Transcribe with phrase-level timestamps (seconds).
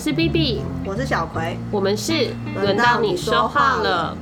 [0.00, 4.16] 是 B B，我是小葵，我们是轮到你说话了。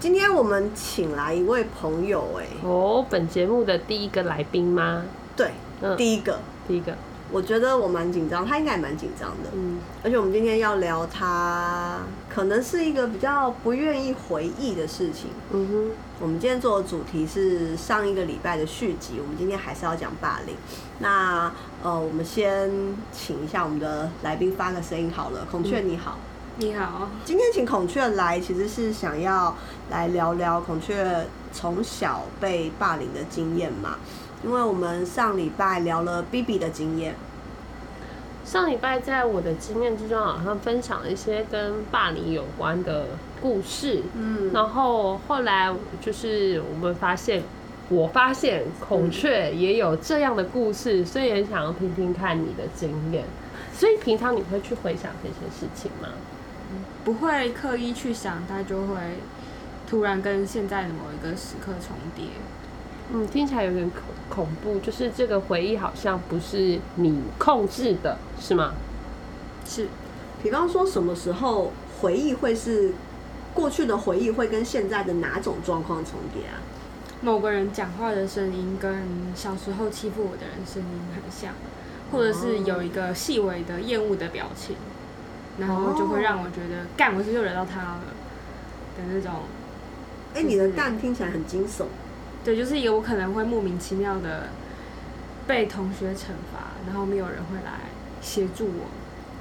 [0.00, 5.04] 今天我们请来一位朋友，哎，哦，本节目的第一个来宾吗？
[5.36, 5.52] 对，
[5.96, 6.96] 第一个，第一个。
[7.30, 9.50] 我觉得我蛮紧张，他应该也蛮紧张的。
[9.54, 11.98] 嗯，而且我们今天要聊他，
[12.28, 15.30] 可能是一个比较不愿意回忆的事情。
[15.52, 20.54] 嗯哼，我们今天做的主题是上一个礼拜的续集，我们今天还是要讲霸凌。
[20.98, 21.50] 那
[21.84, 22.70] 呃，我们先
[23.12, 25.46] 请一下我们的来宾发个声音好了。
[25.50, 26.16] 孔雀你好，
[26.56, 27.10] 你好。
[27.26, 29.54] 今天请孔雀来，其实是想要
[29.90, 33.96] 来聊聊孔雀从小被霸凌的经验嘛。
[34.42, 37.16] 因为我们上礼拜聊了 B B 的经验，
[38.46, 43.08] 上礼拜在我的经验之中，好像分享了一些跟霸凌有关的
[43.42, 44.04] 故事。
[44.14, 47.42] 嗯，然后后来就是我们发现，
[47.88, 53.24] 我发现孔雀也有这样的故事，所以很想要听听看你的经验。
[53.72, 56.08] 所以平常你会去回想这些事情吗？
[57.04, 58.96] 不会刻意去想，它就会
[59.88, 62.26] 突然跟现在的某一个时刻重叠。
[63.12, 68.72] 嗯，听起来有点恐恐怖，就是这个回忆好像不是你控制的，是吗？
[69.66, 69.88] 是，
[70.42, 72.94] 比方说什么时候回忆会是
[73.52, 76.56] 过去的回忆，会跟现在的哪种状况重叠啊？
[77.24, 79.02] 某个人讲话的声音跟
[79.34, 81.54] 小时候欺负我的人声音很像，
[82.12, 84.76] 或者是有一个细微的厌恶的表情，
[85.58, 88.00] 然后就会让我觉得干，我是又惹到他了
[88.98, 89.32] 的那种。
[90.34, 91.86] 哎，你的干听起来很惊悚。
[92.44, 94.48] 对，就是一个我可能会莫名其妙的
[95.46, 97.80] 被同学惩罚，然后没有人会来
[98.20, 98.90] 协助我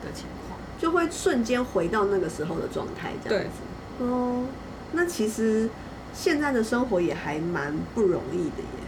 [0.05, 4.05] 的情况，就会瞬间回到那个时候的状态，这样子。
[4.05, 4.45] 哦，
[4.93, 5.69] 那其实
[6.13, 8.83] 现在的生活也还蛮不容易的耶。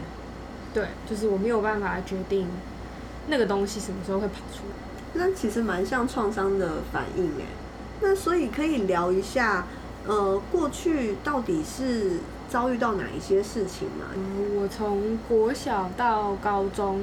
[0.73, 2.47] 对，就是我没有办法决定
[3.27, 4.75] 那个东西什么时候会跑出来。
[5.13, 7.45] 那其实蛮像创伤的反应哎。
[8.01, 9.65] 那所以可以聊一下，
[10.05, 12.19] 呃，过去到底是。
[12.47, 14.05] 遭遇到哪一些事情吗？
[14.13, 17.01] 嗯，我从国小到高中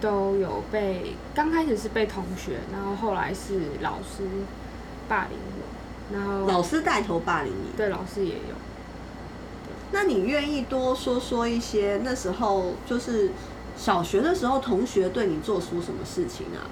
[0.00, 4.22] 都有被，刚开始是被同学，然后后来是老师
[5.08, 8.54] 霸凌我，然后老师带头霸凌你，对，老师也有。
[9.92, 13.30] 那你愿意多说说一些那时候就是
[13.76, 16.66] 小学的时候同学对你做出什么事情啊？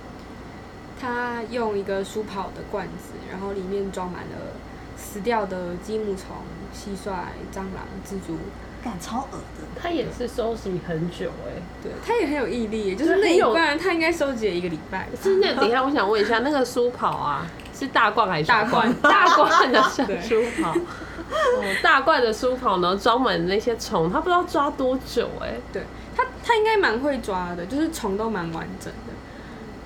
[1.01, 4.55] 他用一个书跑的罐子，然后里面装满了
[4.97, 6.37] 死掉的积木虫。
[6.71, 7.11] 蟋蟀、
[7.51, 8.37] 蟑螂、蜘蛛，
[8.85, 9.81] 感超恶的。
[9.81, 15.09] 他也是收集很久哎，对，他也很有毅力，就是那一罐他应该收集了一个礼拜。
[15.21, 18.93] 是那，等一下我想问一下，那个书跑啊，是大罐还是大罐？
[19.01, 19.83] 大罐的
[20.21, 20.75] 书跑，
[21.83, 25.55] 大罐的书跑呢，装满那些虫，他不知道抓多久哎。
[25.73, 25.83] 对
[26.17, 29.13] 他，他应该蛮会抓的，就是虫都蛮完整的。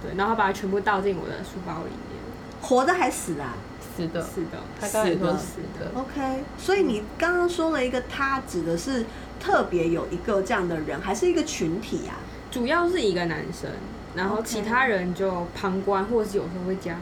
[0.03, 2.21] 对，然后把它全部倒进我的书包里面，
[2.61, 3.55] 活的还死啊？
[3.95, 5.91] 死的，死的，他刚才说死的。
[5.95, 9.05] OK，所以你刚刚说了一个，他指的是
[9.39, 12.17] 特别有一个这样的人，还是一个群体啊？
[12.51, 13.71] 主要是一个男生，
[14.15, 16.99] 然后其他人就旁观，或者是有时候会加入。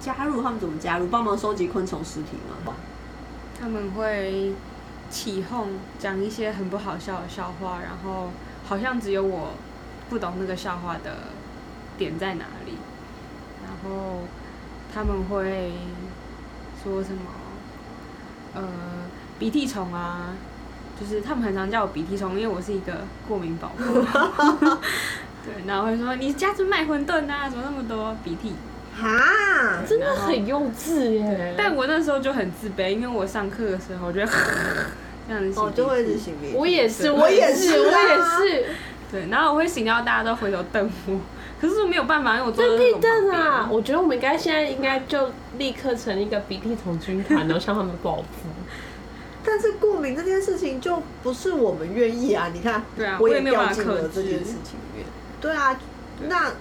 [0.00, 1.06] 加入他们怎么加入？
[1.08, 2.72] 帮忙收集昆虫尸体吗？
[3.60, 4.54] 他们会
[5.10, 8.30] 起哄，讲一些很不好笑的笑话，然后
[8.64, 9.52] 好像只有我
[10.08, 11.28] 不懂那个笑话的
[11.98, 12.72] 点在哪里，
[13.62, 14.20] 然后。
[14.92, 15.70] 他们会
[16.82, 17.30] 说什么？
[18.54, 18.62] 呃，
[19.38, 20.34] 鼻涕虫啊，
[21.00, 23.84] 就是他们很常叫我鼻涕虫，因为我是一个过敏宝宝。
[25.46, 28.52] 对，然后会说你家是卖馄饨啊，怎么那么多鼻涕？
[29.00, 31.54] 哈，真的很幼稚耶！
[31.56, 34.26] 但我那时候就很自卑，因为我上课的时候我觉得
[35.26, 36.54] 这样子，哦，就会是擤鼻涕。
[36.54, 38.66] 我也是，我也是，我也是。
[39.10, 41.18] 对，然后我会醒到大家都回头瞪我。
[41.60, 43.68] 可是没有办法，因为我真屁瞪啊！
[43.70, 48.48] 我觉得我们应该现在应该就立刻成立一个鼻涕虫军团， 然后向他们报复。
[49.44, 52.50] 但是过敏这件事情就不是我们愿意啊！
[52.54, 54.78] 你看，对啊，我也掉进了这件事情。
[55.40, 55.78] 对啊，
[56.28, 56.52] 那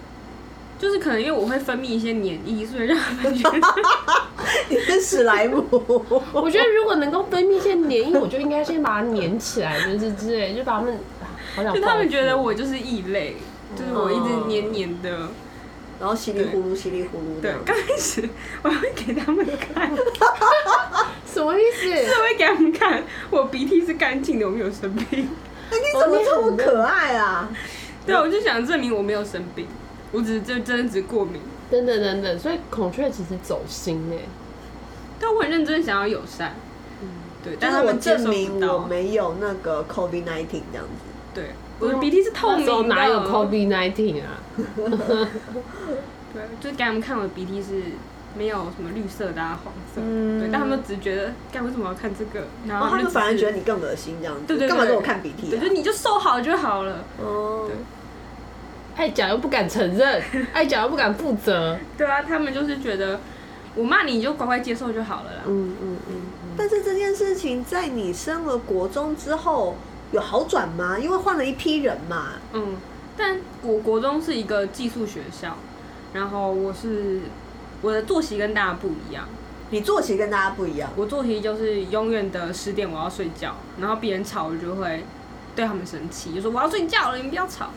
[0.79, 3.59] 就是可能因为我会分泌一些黏液，所以让他们觉得
[4.69, 5.63] 你是史莱姆。
[6.33, 10.97] 我觉得如果能够分泌一些黏液，我就应该先把它粘起来，就是之类，就把他们
[11.55, 11.75] 好想。
[11.75, 13.35] 就他们觉得我就是异类。
[13.77, 15.29] 就是我一直黏黏的，
[15.99, 17.39] 然后稀里呼噜、稀里糊涂。
[17.39, 18.27] 对，刚开始
[18.63, 19.95] 我会给他们看，
[21.31, 21.85] 什么意思？
[21.85, 25.29] 是会给他们看我鼻涕是干净的，我没有生病。
[25.69, 27.47] 那你怎么这么可爱啊？
[28.07, 29.67] 对，我就想证明我没有生病，
[30.11, 31.41] 我只是真真的只过敏。
[31.69, 34.17] 等等等等，所以孔雀其实走心哎，
[35.19, 36.55] 但我很认真想要友善。
[37.01, 37.07] 嗯，
[37.43, 41.05] 对，但是我证明我没有那个 COVID nineteen 这样子。
[41.33, 41.45] 对。
[41.79, 44.41] 我的鼻涕是透明的，哪有 COVID nineteen 啊？
[46.33, 47.83] 对，就是给他们看我的鼻涕是
[48.37, 52.47] 没有什么绿色的啊、黄色，嗯对，但他们只觉得，干为什么要看这个？
[52.67, 55.61] 然后他们反而觉得你，更恶心这样子，对对对干嘛给我看鼻涕对，啊？
[55.63, 57.05] 就你就瘦好就好了。
[57.23, 57.75] 哦对，
[58.99, 61.77] 爱讲又不敢承认， 爱讲又不敢负责。
[61.97, 63.21] 对啊，他们就是觉得
[63.73, 65.43] 我骂你，你就乖乖接受就好了啦。
[65.45, 66.15] 嗯嗯嗯，
[66.57, 69.77] 但是这件事情在你升了国中之后
[70.11, 70.99] 有好转吗？
[70.99, 72.33] 因为换了一批人嘛。
[72.51, 72.75] 嗯，
[73.15, 75.55] 但我国中是一个寄宿学校，
[76.11, 77.21] 然后我是
[77.81, 79.25] 我的作息跟大家不一样。
[79.69, 85.05] 你作息跟大家不一样，我作息就是永远的十点我要睡觉，然后别人吵我就会
[85.55, 87.69] 对他们生气，就说我要睡觉了，你们不要吵。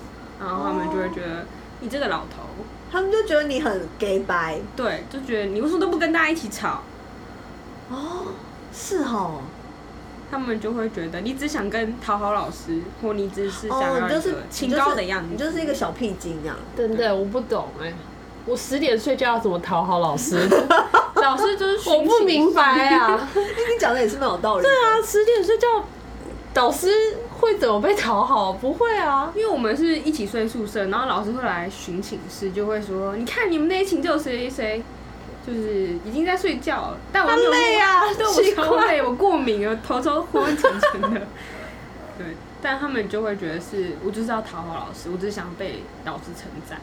[0.44, 1.46] 然后他们就会觉得、
[1.80, 2.42] 你这个老头，
[2.90, 6.82] 他们就觉得你很 gay 白对，就觉得你为什么都不跟大家一起吵？
[7.90, 8.26] 哦，
[8.72, 9.42] 是哦，
[10.30, 16.56] 他们就会觉得你只想跟讨好老师，或你只是想哦，要一你就是个清高的样子，你就是一个小屁精这样。
[16.76, 17.92] 真的我不懂哎、
[18.46, 20.48] 我十点睡觉要怎么讨好老师？
[21.16, 23.28] 老师就是我不明白啊。
[23.34, 23.40] 哎
[23.72, 24.68] 你讲的也是蛮有道理的。
[24.68, 25.66] 对啊，十点睡觉，
[26.52, 28.52] 导师会怎么被讨好？
[28.52, 29.32] 不会啊。
[29.34, 34.82] 因为我们是一起睡宿舍，然后老师会来巡寝室，就会说：“你看你们那一寝就有谁谁谁，
[35.44, 41.20] 就是已经在睡觉了。”但我他没有累啊对我超累，我过敏了，头都昏昏沉沉的。
[42.16, 46.78] 对，但他们就会觉得是我就是要讨好老师，我只是想被老师称赞。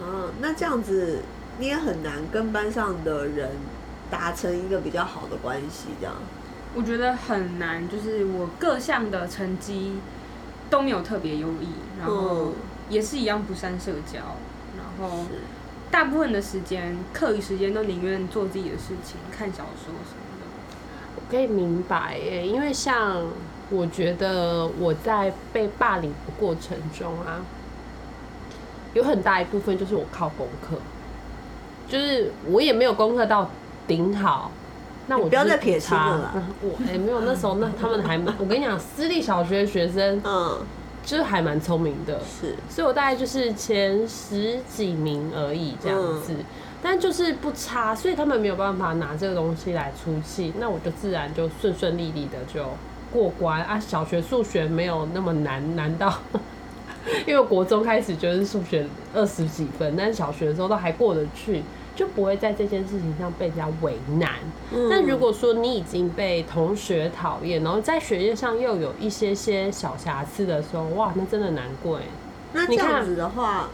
[0.00, 1.18] 啊，那这样子
[1.58, 3.50] 你也很难跟班上的人
[4.10, 6.14] 达成一个比较好的关系，这样。
[6.76, 9.94] 我觉得很难，就是我各项的成绩
[10.68, 11.68] 都没有特别优异，
[12.00, 12.52] 然后嗯
[12.90, 14.18] 也是一样不善社交，
[14.76, 15.24] 然后
[15.90, 20.46] 大部分的时间课余时间都宁愿做自己的事情，看小说什么的。
[21.16, 23.24] 我可以明白耶，因为像
[23.70, 27.40] 我觉得我在被霸凌的过程中啊，
[28.94, 30.76] 有很大一部分就是我靠功课，
[31.88, 33.48] 就是我也没有功课到
[33.86, 34.50] 顶好。
[35.06, 40.58] 那我不要再撇清了我哎、没有，那时候那他们还蛮，我跟你讲，私立小学学生嗯，
[41.04, 42.54] 就是还蛮聪明的，是。
[42.70, 46.34] 所以我大概就是前十几名而已这样子，
[46.82, 52.64] 但就是不差，所以他们没有办法拿这个东西来出气，那我就自然就顺顺利利的就
[53.12, 53.78] 过关啊。
[53.78, 56.14] 小学数学没有那么难，难到
[57.26, 61.62] 因为国中开始就是数学二十几分，但是小学的时候都还过得去。
[61.94, 64.32] 就不会在这件事情上被人家为难。
[64.72, 72.02] 嗯那如果说你已经被同学讨厌，然后在学业上又有一些些小瑕疵的时候，哇，那真的难过哎。
[72.52, 73.68] 那这样子的话，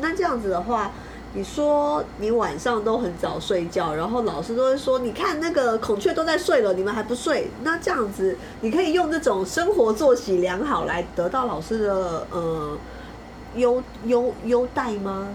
[0.00, 0.90] 那这样子的话，
[1.34, 7.50] 你说你晚上都很早睡觉，然后老师都会说，你看那个孔雀都在睡了，你们还不睡？
[7.62, 12.78] 那这样子，你可以用这种生活作息良好来得到老师的呃
[13.54, 15.28] 优优优待吗？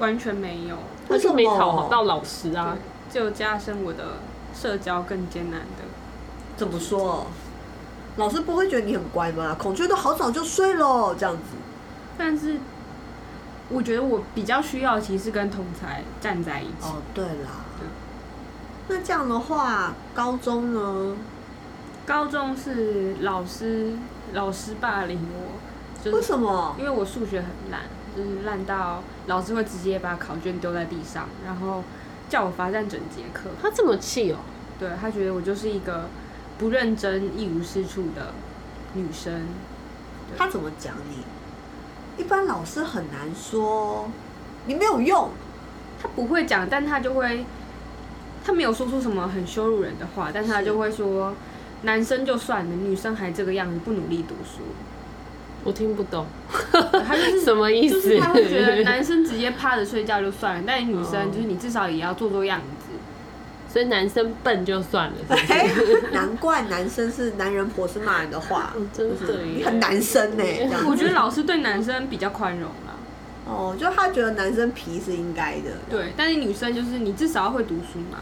[0.00, 0.76] 完全没有，
[1.08, 2.76] 他就没讨好到老师啊。
[3.10, 4.18] 就加深我的
[4.54, 5.84] 社交更艰难的。
[6.56, 7.26] 怎么说？
[8.16, 9.56] 老师不会觉得你很乖吗？
[9.58, 11.42] 孔雀都好早就睡了，这样子。
[12.18, 12.58] 但是
[13.68, 16.82] 我觉得我比较需要，其实是跟同才站在一起。
[16.82, 17.86] 哦，对啦对。
[18.88, 21.16] 那这样的话，高中呢？
[22.04, 23.92] 高中是老师
[24.32, 25.58] 老师霸凌我，
[26.04, 26.74] 就是为什么？
[26.78, 27.82] 因为我数学很烂，
[28.16, 31.82] 就是烂到老师会直接把考卷丢在地上，然后
[32.28, 33.50] 叫我罚站整节课。
[33.60, 34.36] 他这么气哦、
[34.78, 36.08] 对他觉得我就是一个
[36.58, 38.32] 不认真、一无是处的
[38.94, 39.46] 女生。
[40.36, 42.22] 他怎么讲你？
[42.22, 44.10] 一般老师很难说
[44.66, 45.30] 你没有用，
[46.02, 47.46] 他不会讲，但他就会，
[48.44, 51.32] 他没有说出什么很羞辱人的话，但是他就会说，
[51.82, 54.60] 男生就算了，女生还这个样子，不努力读书，
[55.64, 56.26] 我听不懂
[57.06, 58.00] 他就是什么意思。
[58.00, 62.86] 就是他会觉得男生直接趴着睡觉就算了，但女生就是你至少也要做做样子。
[63.70, 65.52] 所以男生笨就算了，是是？
[65.52, 65.70] 哎，
[66.12, 70.44] 难怪男生是男人婆是骂人的话，嗯真的耶你很男生呢、
[70.88, 72.94] 我觉得老师对男生比较宽容啦，
[73.46, 78.20] 哦，就他觉得男生皮是应该的，对，但是女生就是你至少要会读书嘛。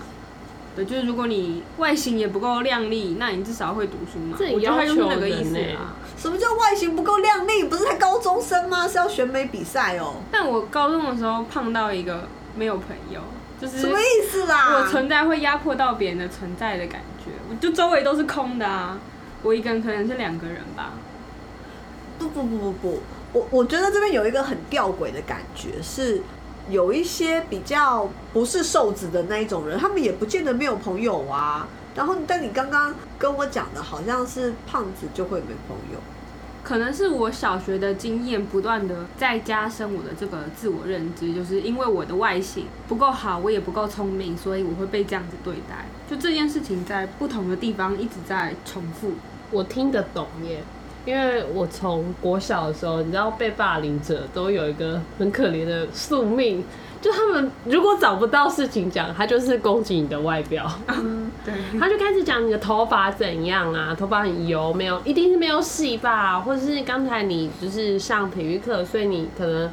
[0.74, 4.36] 对，就是如果你外形也不够靓丽，那你至少要会读书嘛。
[4.36, 5.76] 这我觉得他就是。
[6.16, 7.64] 什么叫外形不够靓丽？
[7.64, 8.88] 不是才高中生吗？
[8.88, 13.20] 是要选美比赛哦、但我高中的时候胖到一个没有朋友，
[13.60, 14.78] 就是什么意思啦？
[14.78, 18.98] 我存在会压迫到别人的存在的感觉，我就周围都是空的啊，
[19.42, 20.92] 我一个人可能是两个人吧。
[22.18, 23.02] 不不不不不，
[23.34, 26.22] 我我觉得这边有一个很吊诡的感觉，是
[26.70, 31.68] 有一些比较不是瘦子的那一种人，他们也不见得没有朋友啊。
[31.96, 35.98] 然后，但你刚刚跟我讲的好像是胖子就会没朋友，
[36.62, 45.86] 可能是我小学的经验不断的在加深我的这个自我认知，就是因为我的外形不够好，我也不够聪明，所以我会被这样子对待。
[46.08, 49.12] 就这件事情在不同的地方一直在重复，
[49.50, 50.62] 我听得懂耶。
[51.06, 56.64] 因为我从国小的时候，你知道被霸凌者都有一个很可怜的宿命，
[57.06, 60.68] 就他们如果找不到事情讲，他就是攻击你的外表，
[61.44, 69.70] 对， 他就开始讲你的头发怎样啊，头发很油，没有，一定是没有洗吧，或者是刚才你就是上体育课，所以你可能。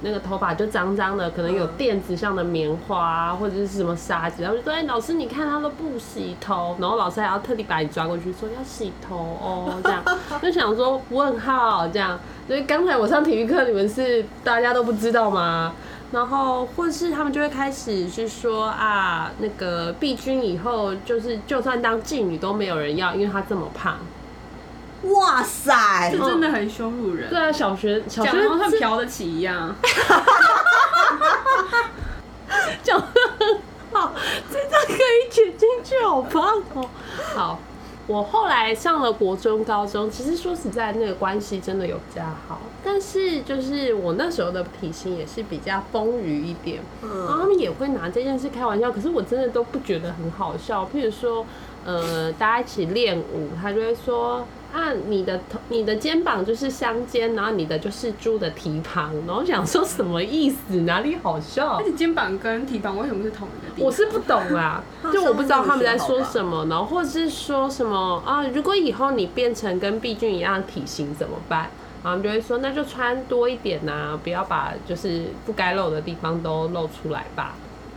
[0.00, 10.00] 那个头发就脏脏的，可能有垫子上的棉花或者是什么沙子，然后就说：“哎，老师，你看他都不洗头。”然后老师还要特地把你抓过去说要洗头哦，这样
[10.40, 12.16] 就想说问号这样。
[12.46, 15.72] 所以刚才我上体育课，你们是大家都不知道吗？
[16.10, 23.98] 然后或是他们就会开始是说啊，那个碧君以后就是就算当妓女都没有人要，因为她这么胖。
[25.02, 27.30] 哇塞，这真的很羞辱人。
[27.30, 29.74] 对啊，小学小学像他嫖得起一样。
[32.82, 33.06] 讲的
[33.38, 33.60] 很
[33.92, 34.12] 好，
[34.50, 36.88] 这张可以剪进去，好棒哦。
[37.34, 37.60] 好，
[38.06, 42.60] 我后来上了国中、高中，其实说实在，那个关系真的有加好。
[42.84, 50.88] 但是就是我那时候的体型也是比较丰腴一点，然后他们也会拿这件事开玩笑，可是我真的都不觉得很好笑。
[50.94, 51.44] 譬如说，
[51.84, 54.46] 呃，大家一起练舞，他就会说。
[54.70, 60.82] 啊，你的头、你的肩膀就是香肩，然后你的就是猪的蹄膀，然后想说什么意思？
[60.82, 61.78] 哪里好笑？
[61.78, 63.86] 而且肩膀跟蹄膀为什么是同一个地方？
[63.86, 68.46] 我是不懂啊，就我不知道他们在说什么， 然后或者是说什么啊？
[68.48, 71.70] 如果以后你变成跟毕俊一样体型怎么办？
[72.02, 77.54] 然后就会说那就穿多一点呐，不要把就是不该露的地方都露出来吧。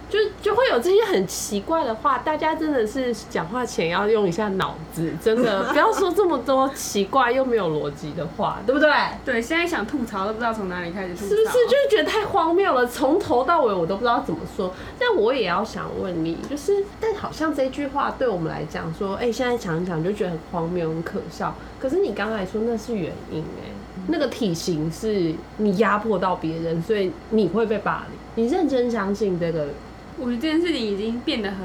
[0.10, 8.92] 就就会有这些很奇怪的话，大家真的是讲话前要用一下脑子，真的不要说这么多奇怪又没有逻辑的话，对不对？
[9.24, 11.46] 对，现在想吐槽都不知道从哪里开始吐槽，是不是？
[11.46, 14.74] 就是觉得太荒谬了，从头到尾我都不知道怎么说。
[15.00, 21.56] 但我也要想问你，就是，但好像这句话对我们来讲说，哎，现在想一想就觉得很荒谬、很可笑。
[21.80, 23.72] 可是你刚才说那是原因，哎，
[24.08, 28.20] 那个体型是你压迫到别人，所以你会被霸凌。
[28.36, 29.70] 你认真相信这个？
[30.18, 31.60] 我觉得这件事情已经变得很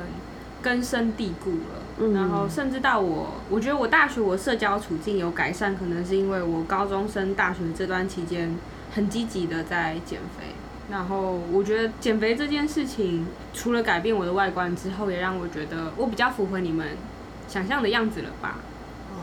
[0.62, 8.56] 根深蒂固了，然后甚至到我，我觉得我大学我社交处境有改善，可能是因为我高中升大学这段期间
[8.92, 10.46] 很积极的在减肥，
[10.90, 16.88] 然后我觉得减肥这件事情除了改变我的外观之后，也让我觉得我比较符合你们
[17.46, 18.56] 想象的样子了吧？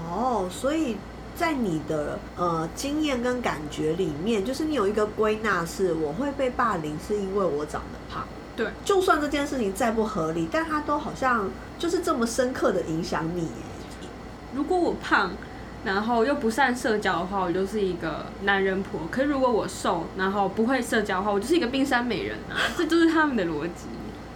[0.09, 0.97] 哦，所以
[1.35, 8.25] 在你的呃经验跟感觉里面，就是你有一个归纳是我会被霸凌是因为我长得胖。
[8.55, 11.49] 对，就算这件事情再不合理，但它都好像
[11.79, 13.47] 就是这么深刻的影响你。
[14.55, 15.31] 如果我胖，
[15.83, 22.55] 然后又不善社交的话，我就是一个男人婆；可是如果我瘦，然后不会社交的话，我就是一个冰山美人啊！
[22.77, 23.87] 这就是他们的逻辑。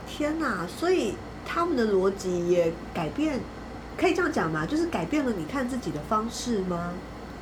[0.08, 0.66] 天哪！
[0.68, 1.13] 所以
[1.46, 3.39] 他们的逻辑也改变，
[3.98, 4.66] 可以这样讲吗？
[4.66, 6.94] 就是改变了你看自己的方式吗？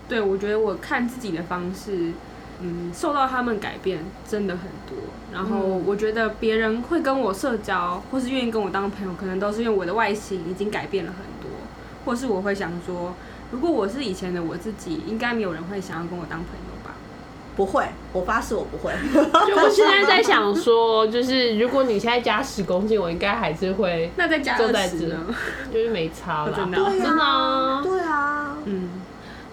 [0.07, 2.13] 对，我觉得我看自己的方式。
[2.61, 4.97] 嗯，受到他们改变真的很多。
[5.33, 11.51] 然后我觉得别人会跟我社交，或是愿意跟我当朋友，可能都是因为我的外形已经改变了很多。
[12.05, 13.13] 或是我会想说，
[13.51, 16.74] 如果我是以前的我自己，应该没有人会想要跟我当朋友吧？
[17.55, 18.91] 不会，我发誓我不会。
[19.47, 24.11] 就我现在在想 说，就是如果你现在加十公斤，我应该还是会。
[24.17, 25.25] 那再加二十呢？
[25.73, 26.51] 就是没差了。
[26.51, 28.89] 真的，真的，对啊，嗯。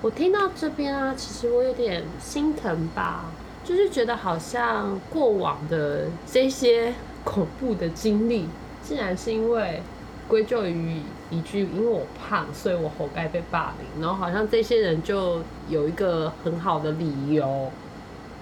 [0.01, 3.27] 我听到这边啊，其实我有点心疼吧，
[3.63, 6.93] 就是觉得好像过往的这些
[7.23, 8.49] 恐怖的经历，
[8.83, 9.81] 竟然是因为
[10.27, 17.71] 归咎于一句“因为我胖，所以我活该被霸凌”，然后好像这些人就有一个很好的理由，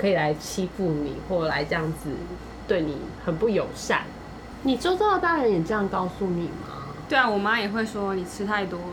[0.01, 2.09] 可以来欺负你，或来这样子
[2.67, 4.05] 对你很不友善。
[4.63, 6.89] 你周遭的大人也这样告诉你吗？
[7.07, 8.87] 对啊，我妈也会说你吃太多了，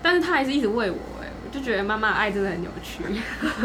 [0.00, 0.96] 但是她还是一直喂我。
[1.20, 3.02] 哎，我就觉得妈妈的爱真的很扭曲，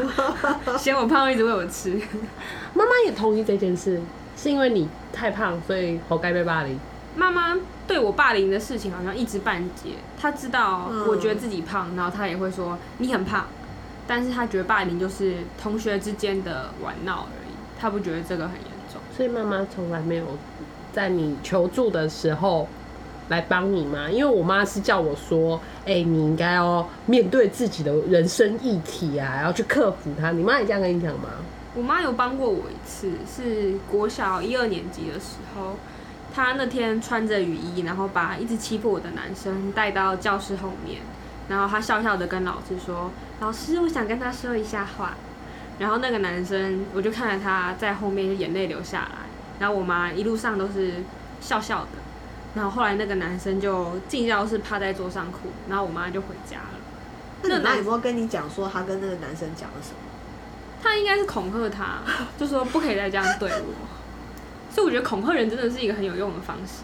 [0.79, 2.01] 嫌我胖一直喂我吃。
[2.73, 4.01] 妈妈也同意这件事，
[4.35, 6.79] 是因为你太胖，所以活该被霸凌。
[7.15, 7.55] 妈妈
[7.87, 13.45] 对我霸凌的事情好像一知半解，她知道我觉得自己胖，然后她也会说你很胖，
[14.07, 19.01] 但是他觉得霸凌就是同学之间的玩闹而已，他不觉得这个很严重。
[19.15, 20.25] 所以妈妈从来没有
[20.93, 22.67] 在你求助的时候。
[23.27, 24.07] 来帮你吗？
[24.07, 30.29] 因为我妈是叫我说，哎，你应该要面对自己的人生议题啊，要去克服它。
[30.29, 31.29] 你妈也这样跟你讲吗？
[31.73, 35.75] 我妈有帮过我一次，是国小一二年级的时候，
[36.35, 41.01] 她那天穿着雨衣，然后把一直欺负我的男生带到教室后面，
[41.49, 45.15] 然后她笑笑的跟老师说：“老师，我想跟他说一下话。”
[45.77, 49.27] 然后那个男生，我就看着他在后面就眼泪流下来，
[49.59, 51.03] 然后我妈一路上都是
[51.41, 51.89] 笑笑的。
[52.55, 56.79] 然后后来那个男生就进教室趴在桌上哭，然后我妈就回家了。
[57.41, 59.97] 那你妈有没有跟你讲说他跟那个男生讲了什么？
[60.81, 61.99] 他应该是恐吓他，
[62.39, 63.73] 就说不可以再这样对我。
[64.73, 66.83] 所以我觉得恐吓人真的是一个很有用的方式。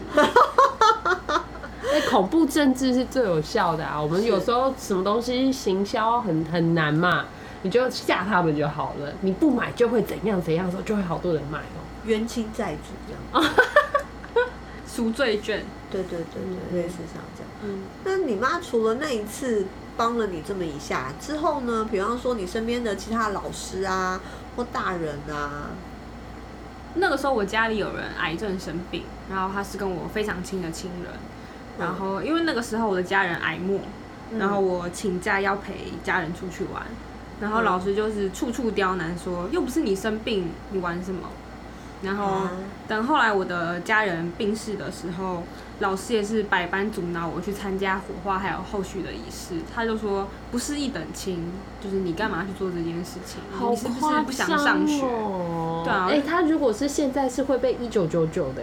[1.92, 4.00] 哎，恐怖政治是最有效的啊！
[4.00, 7.26] 我们有时候什么东西行销很很难嘛，
[7.60, 9.12] 你就吓他们就好了。
[9.20, 11.84] 你不买就会怎样怎样，时候就会好多人买哦。
[12.06, 13.52] 冤亲债主这样。
[14.88, 17.50] 赎罪券，对对对对，类似像这样。
[17.64, 21.86] 嗯，那你妈除了那一次帮了你这么一下之后呢？
[21.90, 24.18] 比方说你身边的其他老师啊，
[24.56, 25.70] 或大人啊，
[26.94, 31.10] 那个时候我家里有人癌症生病，然后他是跟我非常亲的亲人，
[31.78, 33.80] 然后因为那个时候我的家人癌末，
[34.38, 36.82] 然后我请假要陪家人出去玩，
[37.40, 41.28] 然后老师就是处处刁难说，又不是你生病，你玩什么？
[42.02, 42.48] 然后
[42.88, 45.44] 等后来我的家人病逝的时候，
[45.78, 49.60] 老师也是百般阻挠我去参加火化还有后续的仪式。
[49.72, 53.40] 他就说不是一等亲，就是你干嘛去做这件事情？
[53.70, 55.00] 你是不是不想上学？
[55.84, 58.62] 对啊，哎，他如果是现在是会被一九九九的，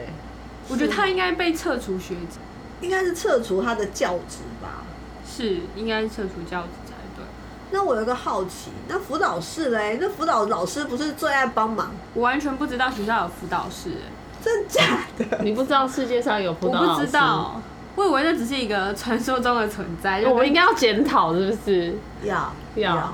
[0.68, 2.40] 我觉得他应该被撤除学籍，
[2.82, 4.84] 应该是撤除他的教职吧？
[5.28, 7.26] 是，应该是撤除教职才对。
[7.72, 9.98] 那我有个好奇，那辅导室嘞？
[10.02, 11.92] 那辅导老师不是最爱帮忙？
[12.14, 13.92] 我完全不知道学校有辅导室，
[14.44, 15.44] 真假的？
[15.44, 17.62] 你不知道世界上有辅导我不知道，
[17.96, 20.24] 我以为那只是一个传说中的存在。
[20.24, 21.96] 我们应该要检讨，是不是？
[22.24, 23.14] 要要。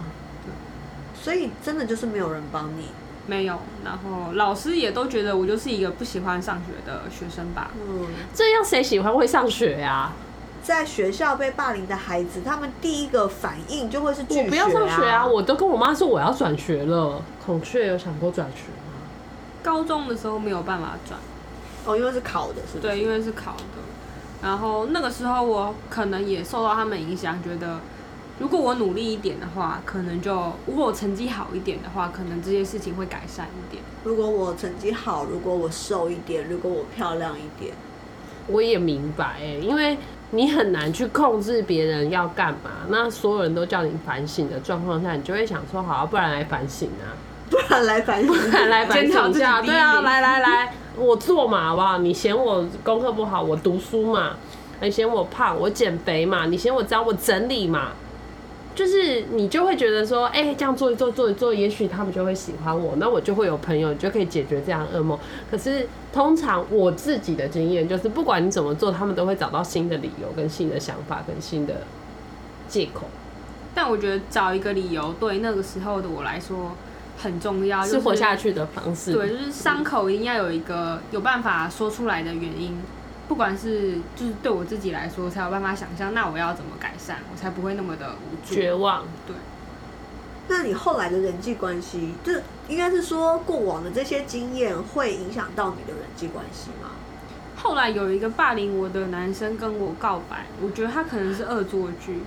[1.22, 2.90] 所以真的就是没有人帮你？
[3.28, 3.60] 没有。
[3.84, 7.72] 然后老师也都觉得我就是一个不喜欢上学的学生吧？
[7.76, 10.14] 嗯，这样谁喜欢会上学呀？
[10.64, 14.44] 在学校被霸凌的孩子，他们第一个反应就会是拒绝啊！
[14.46, 15.24] 我不要上学啊！
[15.24, 17.22] 我都跟我妈说我要转学了。
[17.46, 18.98] 孔雀有想过转学吗？
[19.62, 21.20] 高中的时候没有办法转，
[21.86, 23.84] 哦，因为是考的，是对，因为是考的。
[24.42, 27.80] 然后那个时候我可能也受到他们影响，觉得
[28.40, 30.34] 如果我努力一点的话，可能就
[30.66, 33.84] 如果我成绩好一点的话，可能这些事情会改善一点。
[34.04, 37.74] 如果我成绩好，如果我瘦一点，如果我漂亮一点，
[38.48, 39.98] 我也明白，因为。
[40.32, 47.14] 你很难去控制别人要干嘛，那所有人都叫你反省的状况下，你就会想说，好，不然来反省啊，
[47.50, 52.00] 不然来反省， 不然来反省一下，对啊， 来来来，我做嘛，好不好？
[52.00, 54.32] 你嫌我功课不好，我读书嘛；
[54.82, 57.92] 你嫌我胖，我减肥嘛；你嫌我脏，我整理嘛。
[58.76, 65.18] 就是你就会觉得说，哎，这样做一做做一做，也许他们就会喜欢我，那我就会有朋友，就可以解决这样噩梦。
[65.50, 71.82] 可是通常我自己的经验就是，不管你怎么做，他们都会找到新的理由、跟新的想法、跟新的
[72.68, 73.08] 借口。
[73.74, 76.74] 但我觉得找一个理由，对那个时候的我来说
[77.18, 79.14] 很重要，是活下去的方式。
[79.14, 82.78] 对，就是伤口一定要有一个有办法说出来的原因。
[83.28, 89.04] 不管是就是对我自己来说，才有办法想象，那我要怎么改善，我才不会那么的无助、绝望。
[89.26, 89.36] 对。
[90.48, 92.32] 那你后来的人际关系，就
[92.68, 96.92] 应该是说过往的这些经验会影响到你的人际关系吗？
[97.56, 102.20] 后来有一个霸凌我的男生跟我告白，我觉得他可能是恶作剧，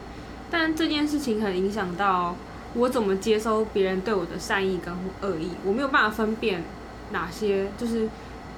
[0.50, 2.34] 但这件事情很影响到
[2.74, 6.64] 我怎么接收别人对我的善意跟恶意，我没有办法分辨
[7.12, 8.08] 哪些就是。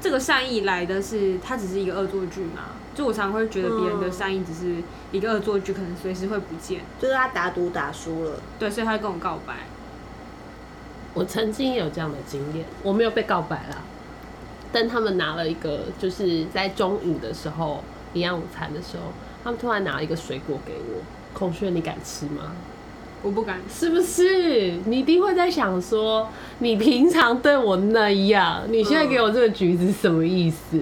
[0.01, 2.71] 这个善意来的是，他只是一个恶作剧嘛？
[2.95, 4.83] 就我常会觉得别人的善意只是
[5.13, 6.81] 一个恶作剧，可能随时会不见。
[6.99, 9.55] 就是他打赌打输了，对，所以他跟我告白。
[11.13, 13.79] 我曾经有这样的经验，我没有被告白啦，
[14.73, 17.83] 但他们拿了一个，就是在中午的时候，
[18.15, 19.13] 营养午餐的时候，
[19.45, 22.53] 他们突然拿了一个水果给我，孔雀，你敢吃吗？
[23.23, 24.73] 我不敢，是不是？
[24.87, 26.27] 你一定会在想说，
[26.61, 30.81] 你平常对我那样，你现在给我这个橘子什么意思？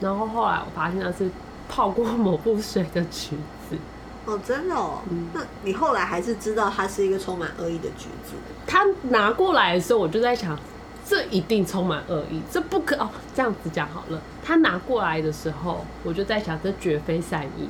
[0.00, 1.28] 然后后来我发现那是
[1.68, 3.36] 泡过某部水的橘
[3.68, 3.76] 子。
[4.26, 5.00] 哦，真的哦。
[5.32, 8.34] 那你后来还是知道它是一个充满恶意的橘子？
[8.66, 10.56] 他拿过来的时候，我就在想，
[11.04, 13.08] 这一定充满恶意，这不可哦。
[13.34, 17.68] 这样子讲好了，他拿过来的时候，我就在想，这绝非善意，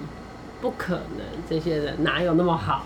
[0.61, 2.85] 不可能，这些人哪有那么好？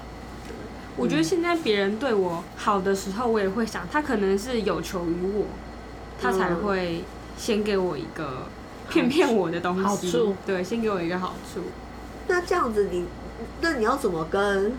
[1.01, 5.47] 我觉得现在别人对我好的时候，我也会想，他可能是有求于我，
[6.21, 7.03] 他才会
[7.39, 8.47] 先给我一个
[8.91, 9.83] 骗骗我的东西。
[9.83, 11.63] 好处对，先给我一个好处。
[12.29, 13.07] 那这样子，你
[13.63, 14.77] 那你要怎么跟？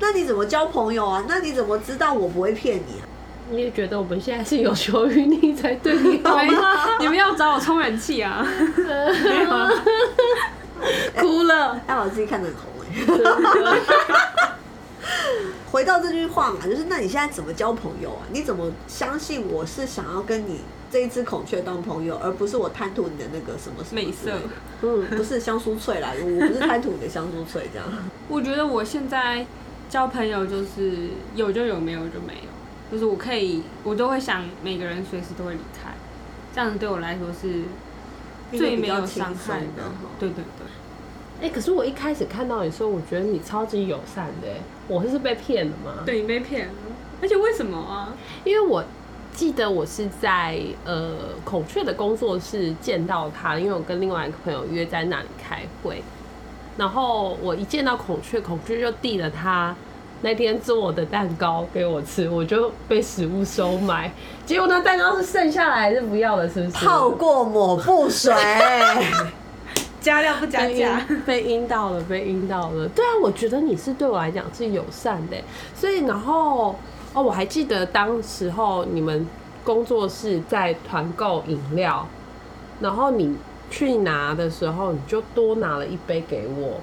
[0.00, 1.24] 那你怎么交朋友啊？
[1.26, 3.08] 那你怎么知道我不会骗你啊？
[3.50, 6.98] 你也觉得我们现在是有求于你才对你好吗？
[7.00, 8.46] 你们要找我充人气啊？
[11.16, 13.80] 哭了，要把自己看得很红哎。
[15.70, 18.22] 回到这句话嘛，就是那你现在怎么交朋友啊？
[18.32, 24.32] 你怎么相信我是想要跟你这一只孔雀当朋友，而不是我贪图你的那个什么美色？
[24.82, 27.86] 嗯，不是香酥脆啦，我不是贪图你的香酥脆这样。
[28.28, 29.46] 我觉得我现在
[29.88, 35.94] 交朋友就是有就有，没有就没有，就是我可以，我都会想每个人随时都会离开，
[36.54, 37.62] 这样子对我来说是
[38.56, 39.82] 最没有伤害的。
[40.18, 40.66] 对对对。
[41.42, 44.48] 哎，可是我一开始看到你说，我觉得你超级友善的，
[44.88, 46.02] 我是被骗了吗？
[46.06, 46.72] 对，你被骗了。
[47.20, 48.14] 而且为什么啊？
[48.44, 48.82] 因为我
[49.34, 56.02] 记得我是在呃孔雀的工作室见到他，因为我跟另外一个朋友约在那里开会，
[56.76, 59.74] 然后我一见到孔雀，孔雀就递了他
[60.22, 64.10] 那天做我的蛋糕给我吃，我就被食物收买，
[64.46, 66.84] 结果那蛋糕是剩下来还是不要的，是不是？
[66.86, 68.32] 泡过抹布水。
[70.04, 72.86] 加料不加价，被阴到了，被阴到了。
[72.88, 75.36] 对啊，我觉得你是对我来讲是友善的，
[75.74, 76.76] 所以然后
[77.14, 79.26] 哦，我还记得当时候你们
[79.64, 82.06] 工作室在团购饮料，
[82.80, 83.34] 然后你
[83.70, 86.80] 去拿的时候，你就多拿了一杯给我，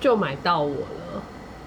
[0.00, 1.22] 就买到我了。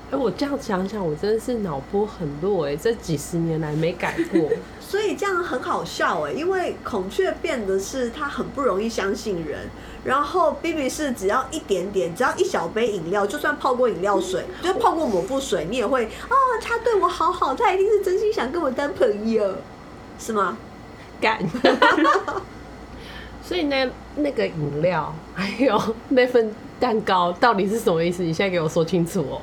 [0.09, 4.49] 哎，我这样想想，我真的是脑波很弱哎，这几十年来没改过。
[4.79, 9.67] 所以这样很好笑哎，因为孔雀变的是他很不容易相信人，
[10.05, 16.31] 然后 B B 是只要一点点，只要一小杯饮料，就算泡过饮料水，就泡过抹布水，你也会啊，
[16.63, 19.55] 他对我好好，他一定是真心想跟我当朋友，
[20.17, 20.57] 是吗？
[21.19, 21.37] 干。
[23.43, 28.23] 所以那那个饮料还有那份蛋糕到底是什么意思？
[28.23, 29.41] 你现在给我说清楚哦。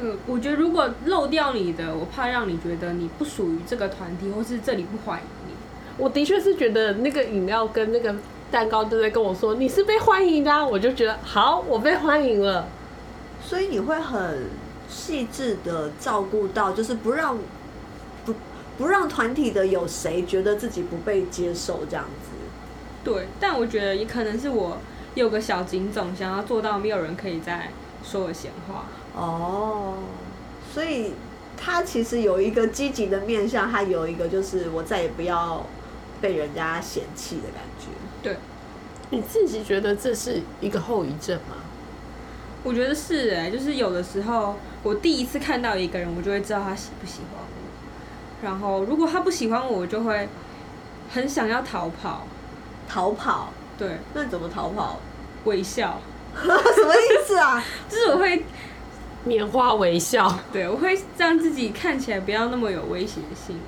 [0.00, 5.54] 嗯，我觉得如果漏掉你的，我怕让你觉得你不属于这个团体，或是这里不欢迎你。
[5.96, 8.14] 我的确是觉得那个饮料跟那个
[8.50, 12.68] 蛋糕都在跟我说你是被欢迎的，我就觉得好，我被欢迎了。
[13.42, 14.44] 所以你会很
[14.88, 17.36] 细致的照顾到，就是不让
[18.24, 18.34] 不
[18.76, 22.30] 不让团体的有谁觉得自己不被接受这样子。
[23.02, 24.78] 对，但我觉得也可能是我
[25.16, 27.72] 有个小警总，想要做到没有人可以再
[28.04, 28.84] 说我闲话。
[29.18, 29.94] 哦，
[30.72, 31.14] 所以
[31.56, 35.66] 他其实有一个积极的面向，他有一个就是我再也不要
[36.20, 37.86] 被人家嫌弃的感觉。
[38.22, 38.36] 对，
[39.10, 41.56] 你自己觉得这是一个后遗症吗？
[42.62, 44.54] 我觉得是哎，就是有的时候
[44.84, 48.46] 我第一次看到一个人，我就会知道他喜不喜欢我。
[48.46, 50.28] 然后如果他不喜欢我，我就会
[51.12, 52.24] 很想要逃跑。
[52.88, 53.52] 逃跑？
[53.76, 53.98] 对。
[54.14, 55.00] 那你怎么逃跑？
[55.44, 56.00] 微笑。
[56.38, 57.64] 什么意思啊？
[57.90, 58.44] 就是我会。
[59.26, 63.58] 拈花微笑，对我会让自己看起来不要那么有威胁性，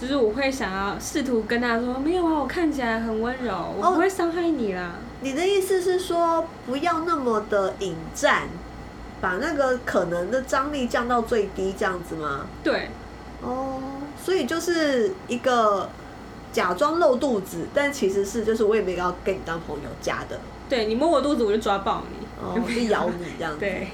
[0.00, 4.92] 就是我会想要试图跟他说，没有啊，我看起来很温柔，我不会伤害你啦。
[5.22, 8.42] 你的意思是说，不要那么的引战，
[9.20, 12.46] 把那个可能的张力降到最低，这样子吗？
[12.62, 12.90] 对。
[13.42, 13.80] 哦，
[14.22, 15.88] 所以就是一个
[16.52, 20.38] 假装露肚子，但其实是就是我也没有要跟你当朋友假的。
[20.68, 23.58] 对你摸我肚子，我就抓爆你，哦，就咬你这样子。
[23.60, 23.88] 对。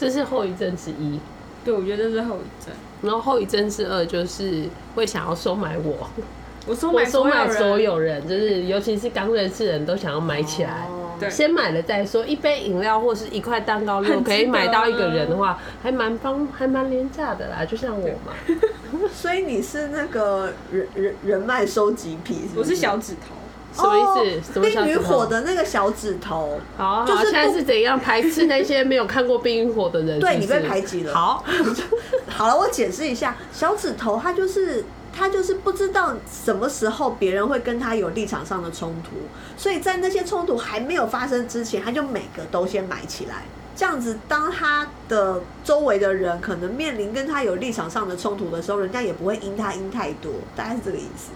[0.00, 1.20] 这是后遗症之一，
[1.62, 2.74] 对，我觉得这是后遗症。
[3.02, 6.08] 然后后遗症之二就是会想要收买我，
[6.66, 12.24] 我收买收买所有人，就是尤其是刚认识人都想要买起来，对，先买了再说。
[12.24, 17.62] 一杯饮料或是一块蛋糕，如果可以买到一个人的话，还蛮方，还蛮廉价的啦。
[17.64, 18.32] 就像我嘛，
[19.12, 23.34] 所以你是那个人人人脉收集癖，我是小指头。
[23.72, 24.60] 什么意思？
[24.60, 30.18] 冰与火的那个小指头，好，就是现在是怎样排斥那些没有看过冰与火的人？
[30.18, 31.14] 对你被排挤了。
[31.14, 31.44] 好，
[32.28, 34.84] 好了，我解释一下，小指头他就是
[35.16, 39.16] 他就是不知道什么时候别人会跟他有立场上的冲突，
[39.56, 43.44] 所以在那些冲突还没有发生之前，他就每个都先埋起来，
[43.76, 51.30] 这样子当他的周围的人可能面临跟他有立场上的冲突的时候，人家也不会因他因太多，大概是这个意思。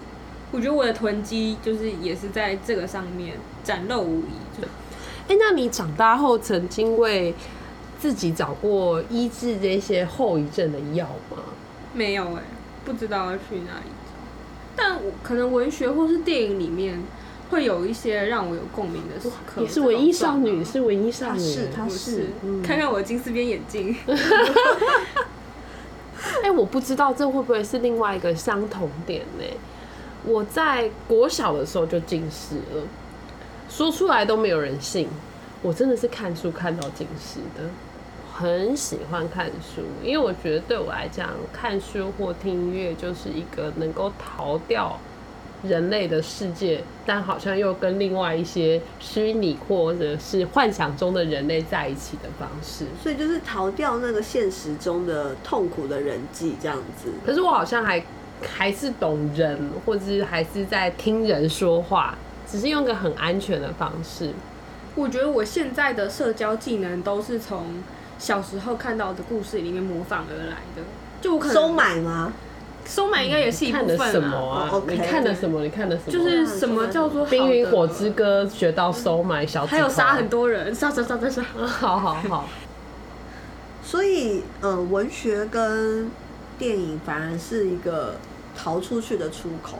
[0.55, 4.31] 我觉得我的囤积就是也是在这个上面展露无遗。
[4.57, 4.65] 就，
[5.27, 7.35] 哎，那你长大后曾经为
[7.99, 11.39] 自己找过医治这些后遗症的药吗？
[11.93, 12.43] 没有哎，
[12.85, 14.13] 不知道要去哪里找。
[14.77, 17.03] 但可能文学或是电影里面
[17.49, 19.61] 会有一些让我有共鸣的时刻。
[19.61, 22.27] 你是文艺少女，是文艺少女，是她是。
[22.63, 23.93] 看看我的金丝边眼镜。
[26.41, 29.43] 哎，我不知道这会不会是另外一个相同点呢？
[30.25, 32.83] 我在国小的时候就近视了，
[33.69, 35.07] 说出来都没有人信。
[35.61, 37.69] 我真的是看书看到近视的，
[38.33, 44.99] 很喜欢看书，因为我觉得对我来讲，看书或听音乐就是一个能够逃掉
[45.63, 52.85] 人类的世界，但好像又跟另外一些虚拟或者是幻想中的人类在一起的方式。
[53.01, 57.09] 所以就是逃掉那个现实中的痛苦的人际这样子。
[57.25, 58.05] 可是我好像还
[58.47, 64.31] 还是懂人，或者是还是在听人说话，只是用个很安全的方式。
[64.95, 67.83] 我觉得我现在的社交技能都是从
[68.17, 70.81] 小时候看到的故事里面模仿而来的。
[71.21, 72.31] 就我可能收买吗？
[72.85, 74.31] 收买应该也是一部分啊？
[74.31, 75.63] 哦，OK 你看的什么？
[75.63, 76.11] 你看的什么？
[76.11, 80.29] 就是什么叫做《冰与火之之歌》学到收买小，还有杀很。
[80.29, 81.41] 多人，杀杀杀杀杀。
[81.65, 82.47] 好好好，
[83.83, 86.11] 所以呃，文学跟
[86.59, 88.17] 电影反而是一个
[88.55, 89.79] 逃出去的出口。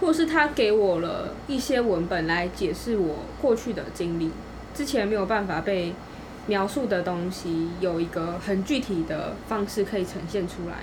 [0.00, 4.30] 或是他给我了一些文本来解释我过去的经历，
[4.74, 5.94] 之前没有办法被
[6.46, 10.82] 描述的东西，有一个很具体的方式可以呈现出来。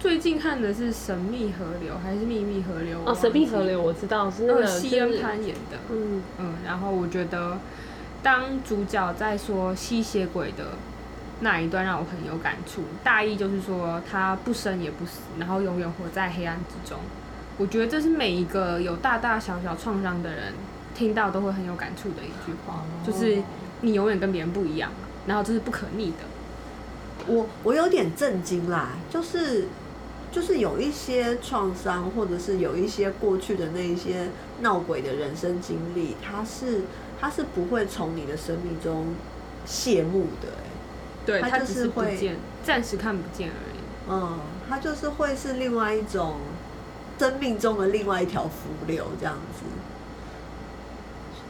[0.00, 2.98] 最近看的是《神秘河流》还是《秘密河流》？
[3.06, 5.78] 哦，神秘河流我知道是那个西恩潘演的。
[5.90, 7.58] 嗯嗯，然后我觉得
[8.22, 10.64] 当主角在说吸血鬼的
[11.40, 16.98] 那一段让我很有感触，大意就是说他不生也不死，然后永远活在黑暗之中。
[17.58, 20.54] 我觉得这是每一个有大大小小创伤的人
[20.94, 23.42] 听到都会很有感触的一句话，就是
[23.80, 24.90] 你永远跟别人不一样，
[25.26, 26.16] 然后这是不可逆的。
[27.26, 29.68] 我我有点震惊啦，就是
[30.32, 34.28] 就是有一些创伤，或者是有一些过去的那一些
[34.60, 36.82] 闹鬼的人生经历，它是
[37.20, 39.08] 它是不会从你的生命中
[39.66, 40.69] 谢幕的、欸，
[41.30, 43.78] 对，它他只就是会是，暂时看不见而已。
[44.08, 46.38] 嗯，它就是会是另外一种
[47.18, 49.64] 生命中的另外一条浮流这样子。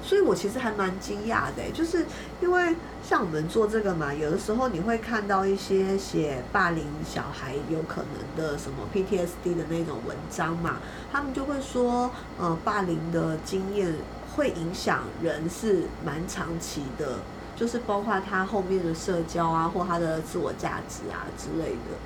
[0.02, 2.04] 所以我其实还蛮惊讶的欸，就是
[2.40, 10.78] 因为像我们做这个嘛，有的时候你会看到一些写霸凌小孩有可能的什么 PTSD 的那种文章嘛，
[11.12, 13.94] 他们就会说，呃，霸凌的经验
[14.34, 17.18] 会影响人是蛮长期的，
[17.60, 21.98] 就是包括他后面的社交啊，或他的自我价值啊之类的。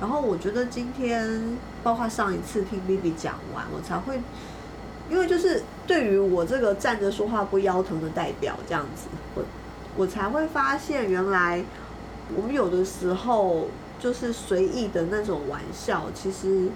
[0.00, 4.20] 然后我觉得今天，包括上一次听 B B 讲完，我才会，
[5.10, 9.42] 因为就是对于我这个站着说话不腰疼的代表这样子，我
[9.96, 11.64] 我才会发现，原来
[12.36, 13.66] 我们有的时候
[13.98, 16.68] 就是随意的那种玩笑，其实，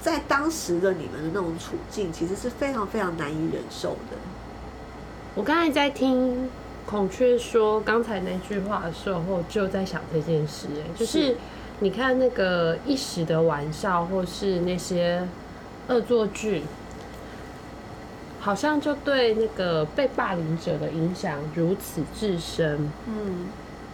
[0.00, 4.16] 在当时的你们的那种处境，其实是非常非常难以忍受的。
[5.34, 6.50] 我刚才在听
[6.86, 11.36] 孔雀说刚才那句话的时候，就在想这件事、哎，就是是
[11.80, 15.26] 你看那个一时的玩笑，或是那些
[15.88, 16.62] 恶作剧，
[18.40, 22.90] 好像就对那个被霸凌者的影响如此至深。
[23.06, 23.46] 嗯，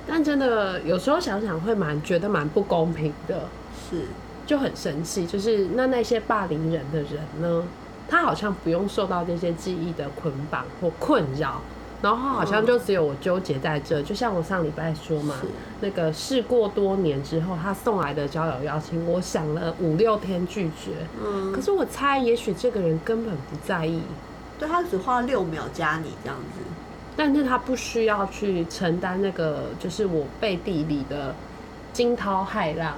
[0.07, 3.43] 但真的有时候想想会蛮觉得蛮不公平的，
[3.89, 4.07] 是，
[4.45, 5.27] 就很生气。
[5.27, 7.65] 就是那那些霸凌人的人呢，
[8.09, 11.61] 他好像不用受到这些记忆的捆绑或困扰，
[12.01, 14.01] 然后好像就只有我纠结在这。
[14.03, 15.35] 就像我上礼拜说嘛，
[15.81, 20.93] 那个事过多年之后，他送来的交友邀请，我想了五六天拒绝。
[21.25, 24.03] 嗯，可是我猜，也许这个人根本不在意，
[24.59, 26.61] 对他只花六秒加你这样子。
[27.17, 31.35] 但是他不需要去承担那个，就是我背地里的
[31.93, 32.95] 惊涛骇浪。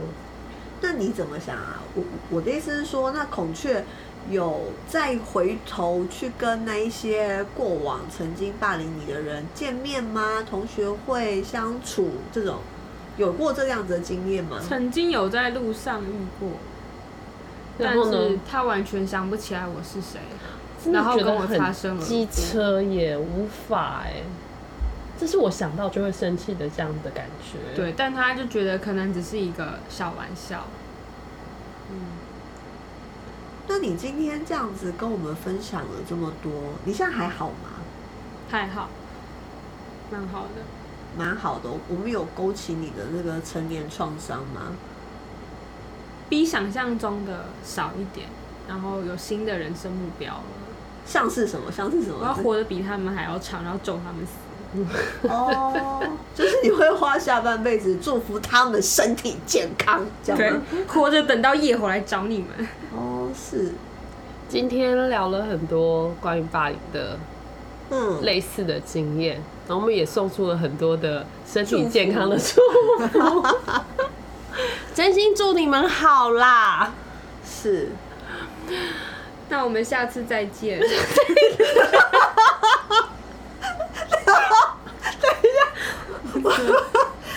[0.82, 1.80] 那你怎么想啊？
[1.94, 3.84] 我我的意思是说，那孔雀
[4.28, 10.44] 有再回头去跟那一些过往曾经霸凌你的人见面吗？
[10.48, 12.58] 同学会相处这种，
[13.16, 14.58] 有过这样子的经验吗？
[14.60, 16.50] 曾经有在路上遇过，
[17.78, 20.20] 但是他完全想不起来我是谁。
[20.92, 24.22] 然后跟我觉得很擦身而过机车也无法哎、
[25.18, 27.58] 这是我想到就会生气的这样的感觉。
[27.76, 30.64] 对，但他就觉得可能只是一个小玩笑。
[33.72, 36.50] 那你今天这样子跟我们分享了这么多，
[36.84, 37.78] 你现在还好吗？
[38.50, 38.88] 还好，
[40.10, 40.62] 蛮好的。
[41.16, 44.72] 蛮好的，我们有勾起你的那个成年创伤吗？
[46.28, 48.26] 比想象中的少一点，
[48.66, 50.42] 然后有新的人生目标了。
[51.06, 51.70] 像是什么？
[51.70, 52.34] 像是什么我要？
[52.34, 54.32] 活得比他们还要长，然后咒他们死。
[55.22, 56.02] 哦，
[56.34, 62.68] 就是你会花下半辈子祝福他们身体健康，这样活着等到夜火来找你们。
[62.94, 63.72] 哦，是，
[64.48, 67.18] 今天聊了很多关于霸凌的
[67.90, 72.60] 嗯，类似的经验，然后我们也送出了很多的身体健康的祝
[73.08, 73.46] 福。
[74.94, 76.92] 真心祝你们好啦！
[77.44, 77.88] 是。
[79.48, 80.80] 那我们下次再见。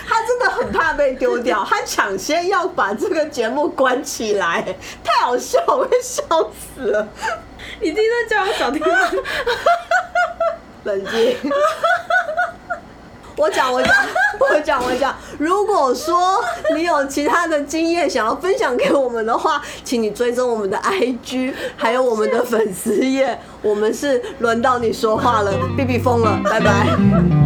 [0.06, 4.62] 他真的很怕被丢掉， 他抢先要把这个节目关起来，
[5.02, 7.08] 太好笑，我会笑死了。
[7.80, 8.98] 你今天叫我小听吗？
[10.84, 11.36] 冷静。
[13.36, 13.92] 我讲，我讲，
[14.38, 15.16] 我讲，我讲。
[15.38, 16.44] 如果说
[16.76, 23.36] 你有其他的经验想要分享给我们的话，请你追踪我们的 IG，还有我们的粉丝页。
[23.62, 27.43] 我们是轮到你说话了，B B 疯了，拜拜。